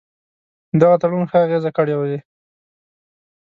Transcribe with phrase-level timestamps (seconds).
[0.81, 2.17] دغه تړون ښه اغېزه کړې وي.